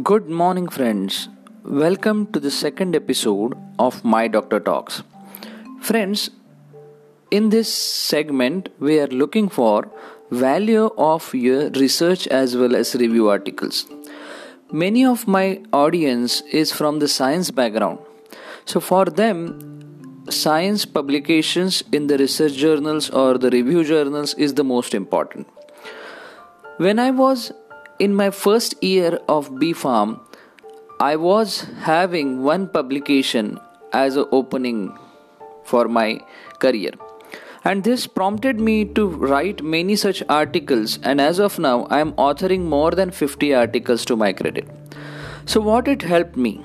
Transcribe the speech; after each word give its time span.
Good 0.00 0.30
morning, 0.30 0.68
friends. 0.68 1.28
Welcome 1.64 2.32
to 2.32 2.40
the 2.40 2.50
second 2.50 2.96
episode 2.96 3.52
of 3.78 4.02
My 4.02 4.26
Doctor 4.26 4.58
Talks. 4.58 5.02
Friends, 5.82 6.30
in 7.30 7.50
this 7.50 7.70
segment, 7.70 8.70
we 8.78 8.98
are 9.00 9.08
looking 9.08 9.50
for 9.50 9.90
value 10.30 10.86
of 10.96 11.34
your 11.34 11.68
research 11.72 12.26
as 12.28 12.56
well 12.56 12.74
as 12.74 12.94
review 12.94 13.28
articles. 13.28 13.84
Many 14.72 15.04
of 15.04 15.28
my 15.28 15.60
audience 15.74 16.40
is 16.40 16.72
from 16.72 16.98
the 17.00 17.08
science 17.08 17.50
background. 17.50 17.98
So 18.64 18.80
for 18.80 19.04
them, 19.04 20.24
science 20.30 20.86
publications 20.86 21.84
in 21.92 22.06
the 22.06 22.16
research 22.16 22.54
journals 22.54 23.10
or 23.10 23.36
the 23.36 23.50
review 23.50 23.84
journals 23.84 24.32
is 24.34 24.54
the 24.54 24.64
most 24.64 24.94
important. 24.94 25.48
When 26.78 26.98
I 26.98 27.10
was 27.10 27.52
in 27.98 28.14
my 28.14 28.30
first 28.30 28.74
year 28.82 29.18
of 29.28 29.58
B 29.58 29.72
Pharm, 29.72 30.20
I 31.00 31.16
was 31.16 31.66
having 31.80 32.42
one 32.42 32.68
publication 32.68 33.58
as 33.92 34.16
an 34.16 34.26
opening 34.32 34.96
for 35.64 35.88
my 35.88 36.20
career. 36.58 36.92
And 37.64 37.84
this 37.84 38.06
prompted 38.06 38.58
me 38.58 38.84
to 38.96 39.06
write 39.06 39.62
many 39.62 39.94
such 39.94 40.22
articles, 40.28 40.98
and 41.02 41.20
as 41.20 41.38
of 41.38 41.58
now, 41.58 41.86
I 41.90 42.00
am 42.00 42.12
authoring 42.14 42.62
more 42.62 42.90
than 42.90 43.10
50 43.10 43.54
articles 43.54 44.04
to 44.06 44.16
my 44.16 44.32
credit. 44.32 44.68
So, 45.46 45.60
what 45.60 45.86
it 45.86 46.02
helped 46.02 46.36
me? 46.36 46.60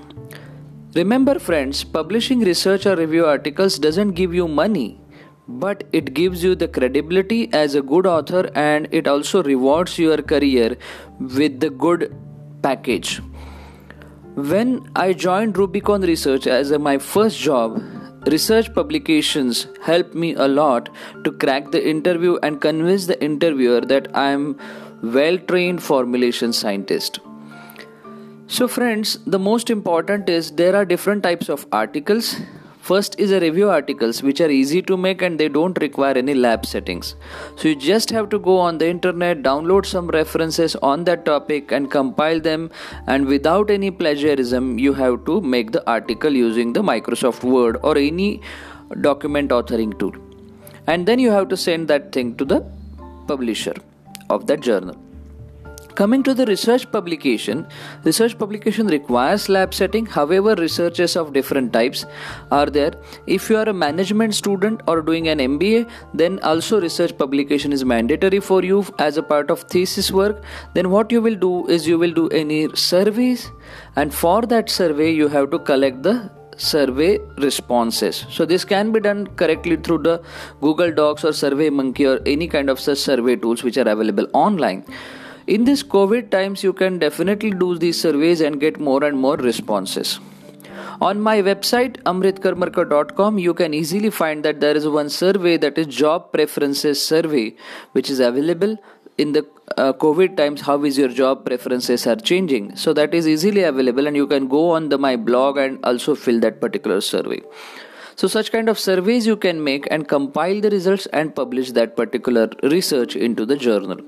Remember, 0.95 1.37
friends, 1.37 1.83
publishing 1.83 2.39
research 2.39 2.87
or 2.87 2.95
review 2.95 3.25
articles 3.25 3.77
doesn't 3.77 4.13
give 4.13 4.33
you 4.33 4.47
money, 4.47 4.99
but 5.47 5.83
it 5.93 6.13
gives 6.13 6.43
you 6.43 6.55
the 6.55 6.67
credibility 6.67 7.49
as 7.53 7.75
a 7.75 7.81
good 7.81 8.05
author 8.05 8.49
and 8.53 8.87
it 8.91 9.07
also 9.07 9.41
rewards 9.43 9.97
your 9.97 10.21
career 10.21 10.77
with 11.19 11.59
the 11.59 11.69
good 11.69 12.15
package. 12.61 13.21
When 14.35 14.89
I 14.95 15.13
joined 15.13 15.57
Rubicon 15.57 16.01
Research 16.01 16.47
as 16.47 16.71
my 16.71 16.97
first 16.97 17.39
job, 17.39 17.81
research 18.27 18.73
publications 18.73 19.67
helped 19.81 20.13
me 20.13 20.33
a 20.35 20.47
lot 20.47 20.89
to 21.23 21.31
crack 21.31 21.71
the 21.71 21.87
interview 21.87 22.37
and 22.43 22.61
convince 22.61 23.07
the 23.07 23.21
interviewer 23.23 23.81
that 23.81 24.15
I 24.15 24.31
am 24.31 24.59
well 25.01 25.37
trained 25.37 25.81
formulation 25.81 26.53
scientist. 26.53 27.19
So 28.47 28.67
friends, 28.67 29.19
the 29.25 29.39
most 29.39 29.69
important 29.69 30.29
is 30.29 30.51
there 30.51 30.75
are 30.75 30.85
different 30.85 31.23
types 31.23 31.49
of 31.49 31.65
articles 31.71 32.35
First 32.87 33.15
is 33.19 33.33
a 33.33 33.39
review 33.41 33.69
articles 33.69 34.23
which 34.23 34.39
are 34.39 34.49
easy 34.49 34.81
to 34.83 34.95
make 34.95 35.21
and 35.21 35.37
they 35.37 35.49
don't 35.49 35.77
require 35.81 36.17
any 36.17 36.33
lab 36.33 36.65
settings. 36.65 37.15
So 37.57 37.67
you 37.67 37.75
just 37.75 38.09
have 38.11 38.29
to 38.29 38.39
go 38.39 38.57
on 38.57 38.77
the 38.77 38.87
internet, 38.87 39.41
download 39.43 39.85
some 39.85 40.07
references 40.07 40.77
on 40.77 41.03
that 41.03 41.25
topic 41.25 41.73
and 41.73 41.91
compile 41.91 42.39
them 42.39 42.71
and 43.05 43.25
without 43.25 43.69
any 43.69 43.91
plagiarism 43.91 44.79
you 44.79 44.93
have 44.93 45.25
to 45.25 45.41
make 45.41 45.73
the 45.73 45.85
article 45.85 46.31
using 46.31 46.71
the 46.71 46.81
Microsoft 46.81 47.43
Word 47.43 47.77
or 47.83 47.97
any 47.97 48.39
document 49.01 49.49
authoring 49.49 49.99
tool. 49.99 50.15
And 50.87 51.05
then 51.05 51.19
you 51.19 51.29
have 51.31 51.49
to 51.49 51.57
send 51.57 51.89
that 51.89 52.13
thing 52.13 52.37
to 52.37 52.45
the 52.45 52.61
publisher 53.27 53.75
of 54.29 54.47
that 54.47 54.61
journal. 54.61 54.95
Coming 55.97 56.21
to 56.25 56.35
the 56.35 56.45
research 56.45 56.91
publication, 56.91 57.65
research 58.03 58.37
publication 58.37 58.85
requires 58.85 59.49
lab 59.49 59.73
setting. 59.73 60.05
However, 60.05 60.53
researches 60.53 61.15
of 61.15 61.33
different 61.33 61.73
types 61.73 62.05
are 62.51 62.67
there. 62.67 62.91
If 63.25 63.49
you 63.49 63.57
are 63.57 63.67
a 63.67 63.73
management 63.73 64.35
student 64.35 64.83
or 64.87 65.01
doing 65.01 65.27
an 65.27 65.39
MBA, 65.39 65.89
then 66.13 66.39
also 66.43 66.79
research 66.79 67.17
publication 67.17 67.73
is 67.73 67.83
mandatory 67.83 68.39
for 68.39 68.63
you 68.63 68.85
as 68.99 69.17
a 69.17 69.23
part 69.23 69.49
of 69.49 69.63
thesis 69.75 70.11
work. 70.11 70.43
Then 70.75 70.91
what 70.91 71.11
you 71.11 71.19
will 71.19 71.41
do 71.47 71.65
is 71.65 71.87
you 71.87 71.97
will 71.97 72.13
do 72.13 72.29
any 72.29 72.67
surveys, 72.75 73.49
and 73.95 74.13
for 74.13 74.43
that 74.43 74.69
survey 74.69 75.09
you 75.09 75.27
have 75.29 75.49
to 75.49 75.57
collect 75.57 76.03
the 76.03 76.29
survey 76.57 77.19
responses 77.37 78.25
so 78.31 78.43
this 78.43 78.63
can 78.65 78.91
be 78.91 78.99
done 78.99 79.27
correctly 79.41 79.75
through 79.75 79.99
the 79.99 80.19
google 80.59 80.91
docs 80.91 81.23
or 81.23 81.31
survey 81.31 81.69
monkey 81.69 82.03
or 82.03 82.19
any 82.25 82.47
kind 82.47 82.67
of 82.67 82.79
such 82.79 82.97
survey 82.97 83.35
tools 83.35 83.61
which 83.63 83.77
are 83.77 83.87
available 83.87 84.27
online 84.33 84.83
in 85.47 85.63
this 85.63 85.81
COVID 85.81 86.29
times, 86.29 86.61
you 86.61 86.73
can 86.73 86.99
definitely 86.99 87.51
do 87.51 87.77
these 87.77 87.99
surveys 87.99 88.41
and 88.41 88.59
get 88.59 88.79
more 88.79 89.03
and 89.03 89.17
more 89.17 89.37
responses. 89.37 90.19
On 90.99 91.21
my 91.21 91.41
website 91.41 92.01
amritkarmarkar.com, 92.03 93.39
you 93.39 93.53
can 93.53 93.73
easily 93.73 94.09
find 94.09 94.43
that 94.43 94.59
there 94.59 94.75
is 94.75 94.87
one 94.87 95.09
survey 95.09 95.55
that 95.57 95.77
is 95.77 95.87
job 95.87 96.33
preferences 96.33 97.01
survey, 97.01 97.55
which 97.93 98.09
is 98.09 98.19
available 98.19 98.77
in 99.17 99.31
the 99.31 99.45
uh, 99.77 99.93
covid 99.93 100.35
times 100.37 100.61
how 100.61 100.83
is 100.83 100.97
your 100.97 101.07
job 101.07 101.45
preferences 101.45 102.05
are 102.07 102.15
changing. 102.15 102.75
So 102.75 102.93
that 102.93 103.13
is 103.13 103.27
easily 103.27 103.63
available 103.63 104.05
and 104.07 104.15
you 104.15 104.27
can 104.27 104.47
go 104.47 104.71
on 104.71 104.89
the 104.89 104.97
my 104.97 105.15
blog 105.15 105.57
and 105.57 105.83
also 105.85 106.15
fill 106.15 106.39
that 106.41 106.59
particular 106.59 106.99
survey. 106.99 107.41
So 108.15 108.27
such 108.27 108.51
kind 108.51 108.67
of 108.67 108.79
surveys 108.79 109.27
you 109.27 109.37
can 109.37 109.63
make 109.63 109.87
and 109.91 110.07
compile 110.07 110.59
the 110.59 110.71
results 110.71 111.05
and 111.07 111.35
publish 111.35 111.71
that 111.71 111.95
particular 111.95 112.49
research 112.63 113.15
into 113.15 113.45
the 113.45 113.55
journal 113.55 113.99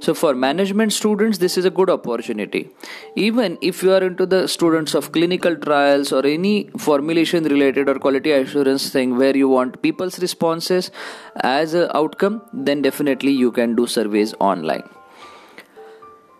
so 0.00 0.14
for 0.14 0.34
management 0.34 0.92
students 0.94 1.38
this 1.38 1.56
is 1.58 1.66
a 1.66 1.70
good 1.70 1.90
opportunity. 1.90 2.70
Even 3.16 3.58
if 3.60 3.82
you 3.82 3.92
are 3.92 4.02
into 4.02 4.24
the 4.26 4.46
students 4.48 4.94
of 4.94 5.12
clinical 5.12 5.56
trials 5.56 6.12
or 6.12 6.24
any 6.26 6.70
formulation 6.78 7.44
related 7.44 7.88
or 7.88 7.98
quality 7.98 8.32
assurance 8.32 8.88
thing 8.90 9.16
where 9.18 9.36
you 9.36 9.48
want 9.48 9.82
people's 9.82 10.18
responses 10.18 10.90
as 11.42 11.74
an 11.74 11.90
outcome 11.94 12.40
then 12.52 12.80
definitely 12.80 13.32
you 13.32 13.52
can 13.52 13.76
do 13.76 13.86
surveys 13.86 14.34
online. 14.40 14.88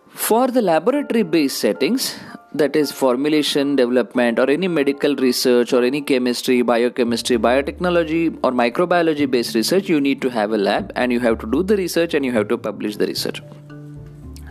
For 0.09 0.47
the 0.47 0.61
laboratory 0.61 1.23
based 1.23 1.59
settings 1.59 2.15
that 2.53 2.75
is 2.75 2.91
formulation 2.91 3.75
development 3.77 4.37
or 4.37 4.49
any 4.49 4.67
medical 4.67 5.15
research 5.15 5.71
or 5.71 5.83
any 5.83 6.01
chemistry 6.01 6.61
biochemistry 6.61 7.37
biotechnology 7.37 8.37
or 8.43 8.51
microbiology 8.51 9.29
based 9.29 9.55
research 9.55 9.87
you 9.87 10.01
need 10.01 10.21
to 10.21 10.29
have 10.29 10.51
a 10.51 10.57
lab 10.57 10.91
and 10.95 11.13
you 11.13 11.19
have 11.19 11.39
to 11.39 11.47
do 11.49 11.63
the 11.63 11.77
research 11.77 12.13
and 12.13 12.25
you 12.25 12.31
have 12.33 12.49
to 12.49 12.57
publish 12.57 12.97
the 12.97 13.07
research. 13.07 13.41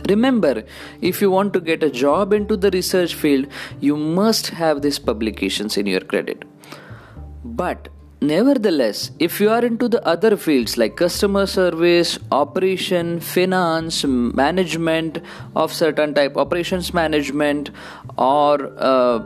Remember 0.09 0.63
if 1.01 1.21
you 1.21 1.29
want 1.29 1.53
to 1.53 1.61
get 1.61 1.83
a 1.83 1.91
job 1.91 2.33
into 2.33 2.57
the 2.57 2.71
research 2.71 3.13
field 3.13 3.45
you 3.79 3.95
must 3.95 4.47
have 4.47 4.81
these 4.81 4.97
publications 4.97 5.77
in 5.77 5.85
your 5.85 6.01
credit. 6.01 6.43
But 7.43 7.89
Nevertheless, 8.23 9.09
if 9.17 9.41
you 9.41 9.49
are 9.49 9.65
into 9.65 9.87
the 9.87 10.05
other 10.07 10.37
fields 10.37 10.77
like 10.77 10.95
customer 10.95 11.47
service, 11.47 12.19
operation, 12.31 13.19
finance, 13.19 14.05
management 14.05 15.17
of 15.55 15.73
certain 15.73 16.13
type, 16.13 16.37
operations 16.37 16.93
management, 16.93 17.71
or 18.19 18.71
uh, 18.77 19.23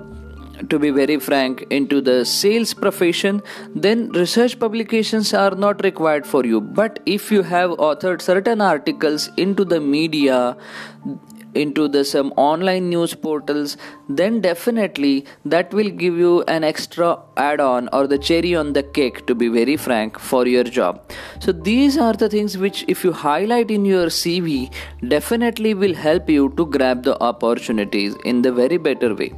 to 0.70 0.80
be 0.80 0.92
very 0.92 1.20
frank, 1.20 1.66
into 1.70 2.00
the 2.00 2.24
sales 2.24 2.74
profession, 2.74 3.44
then 3.76 4.14
research 4.14 4.58
publications 4.58 5.34
are 5.34 5.56
not 5.56 5.84
required 5.84 6.26
for 6.26 6.46
you. 6.46 6.62
But 6.62 7.02
if 7.06 7.34
you 7.34 7.44
have 7.44 7.72
authored 7.72 8.22
certain 8.22 8.62
articles 8.62 9.30
into 9.36 9.66
the 9.66 9.82
media, 9.82 10.56
into 11.56 11.88
the 11.88 12.04
some 12.04 12.32
online 12.36 12.90
news 12.90 13.14
portals 13.14 13.78
then 14.10 14.42
definitely 14.42 15.26
that 15.46 15.74
will 15.74 15.90
give 15.90 16.18
you 16.18 16.44
an 16.44 16.64
extra 16.64 17.18
add 17.38 17.60
on 17.60 17.90
or 17.94 18.06
the 18.08 18.18
cherry 18.18 18.54
on 18.56 18.74
the 18.74 18.84
cake 18.84 19.26
to 19.26 19.36
be 19.36 19.48
very 19.48 19.78
frank 19.78 20.20
for 20.20 20.46
your 20.48 20.64
job. 20.64 21.02
So 21.40 21.52
these 21.52 21.98
are 21.98 22.14
the 22.14 22.30
things 22.30 22.58
which 22.58 22.86
if 22.88 23.04
you 23.04 23.12
highlight 23.12 23.72
in 23.72 23.86
your 23.86 24.08
cv 24.08 24.72
definitely 25.08 25.74
will 25.74 25.94
help 25.94 26.30
you 26.30 26.54
to 26.58 26.66
grab 26.66 27.04
the 27.04 27.22
opportunities 27.22 28.16
in 28.26 28.42
the 28.42 28.52
very 28.52 28.78
better 28.78 29.14
way. 29.16 29.34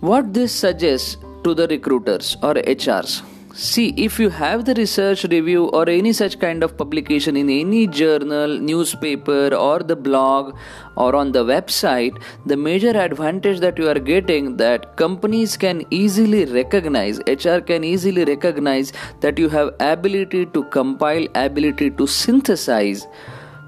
What 0.00 0.34
this 0.34 0.52
suggests 0.52 1.16
to 1.44 1.54
the 1.54 1.68
recruiters 1.68 2.36
or 2.42 2.54
hrs 2.54 3.22
See, 3.56 3.94
if 3.96 4.18
you 4.18 4.30
have 4.30 4.64
the 4.64 4.74
research 4.74 5.22
review 5.22 5.66
or 5.66 5.88
any 5.88 6.12
such 6.12 6.40
kind 6.40 6.64
of 6.64 6.76
publication 6.76 7.36
in 7.36 7.48
any 7.48 7.86
journal, 7.86 8.58
newspaper, 8.58 9.54
or 9.54 9.78
the 9.78 9.94
blog 9.94 10.56
or 10.96 11.14
on 11.14 11.30
the 11.30 11.44
website, 11.44 12.20
the 12.46 12.56
major 12.56 12.90
advantage 12.90 13.60
that 13.60 13.78
you 13.78 13.88
are 13.88 14.00
getting 14.00 14.56
that 14.56 14.96
companies 14.96 15.56
can 15.56 15.84
easily 15.90 16.46
recognize, 16.46 17.20
HR 17.28 17.60
can 17.60 17.84
easily 17.84 18.24
recognize 18.24 18.92
that 19.20 19.38
you 19.38 19.48
have 19.50 19.72
ability 19.78 20.46
to 20.46 20.64
compile, 20.64 21.28
ability 21.36 21.90
to 21.90 22.08
synthesize 22.08 23.06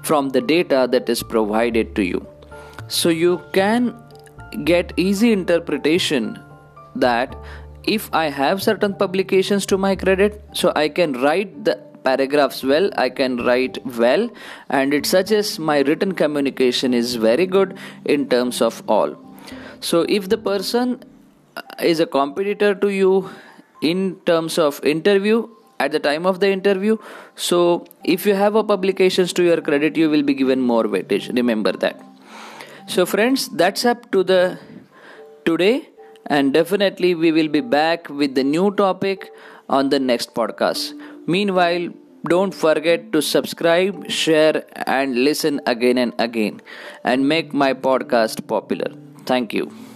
from 0.03 0.31
the 0.31 0.41
data 0.41 0.89
that 0.91 1.07
is 1.07 1.23
provided 1.23 1.95
to 1.95 2.03
you. 2.03 2.27
So 2.89 3.07
you 3.07 3.41
can 3.53 3.95
get 4.65 4.91
easy 4.97 5.31
interpretation 5.31 6.37
that 6.95 7.37
if 7.87 8.09
I 8.13 8.25
have 8.29 8.61
certain 8.61 8.93
publications 8.93 9.65
to 9.67 9.77
my 9.77 9.95
credit, 9.95 10.43
so 10.53 10.71
I 10.75 10.89
can 10.89 11.13
write 11.21 11.63
the 11.63 11.75
paragraphs 12.03 12.63
well, 12.63 12.89
I 12.97 13.09
can 13.09 13.37
write 13.45 13.79
well, 13.85 14.29
and 14.69 14.93
it 14.93 15.05
suggests 15.05 15.57
my 15.57 15.79
written 15.81 16.13
communication 16.13 16.93
is 16.93 17.15
very 17.15 17.45
good 17.45 17.77
in 18.05 18.29
terms 18.29 18.61
of 18.61 18.81
all. 18.87 19.15
So, 19.79 20.05
if 20.07 20.29
the 20.29 20.37
person 20.37 21.03
uh, 21.55 21.61
is 21.81 21.99
a 21.99 22.05
competitor 22.05 22.73
to 22.75 22.89
you 22.89 23.29
in 23.81 24.19
terms 24.25 24.57
of 24.57 24.83
interview, 24.83 25.47
at 25.79 25.91
the 25.91 25.99
time 25.99 26.25
of 26.25 26.39
the 26.39 26.49
interview 26.49 26.97
so 27.35 27.85
if 28.03 28.25
you 28.25 28.33
have 28.33 28.55
a 28.55 28.63
publications 28.63 29.31
to 29.31 29.43
your 29.43 29.61
credit 29.61 29.95
you 29.95 30.09
will 30.09 30.23
be 30.23 30.33
given 30.33 30.59
more 30.59 30.85
weightage. 30.85 31.27
Remember 31.35 31.71
that. 31.71 32.01
So, 32.87 33.05
friends, 33.05 33.49
that's 33.49 33.85
up 33.85 34.09
to 34.11 34.23
the 34.23 34.57
today, 35.45 35.89
and 36.27 36.53
definitely 36.53 37.15
we 37.15 37.31
will 37.31 37.47
be 37.47 37.61
back 37.61 38.09
with 38.09 38.35
the 38.35 38.43
new 38.43 38.71
topic 38.75 39.31
on 39.69 39.89
the 39.89 39.99
next 39.99 40.33
podcast. 40.33 40.93
Meanwhile, 41.25 41.89
don't 42.27 42.53
forget 42.53 43.11
to 43.13 43.21
subscribe, 43.21 44.09
share, 44.09 44.63
and 44.87 45.23
listen 45.23 45.61
again 45.65 45.97
and 45.97 46.13
again, 46.19 46.61
and 47.03 47.27
make 47.27 47.53
my 47.53 47.73
podcast 47.73 48.47
popular. 48.47 48.91
Thank 49.25 49.53
you. 49.53 49.86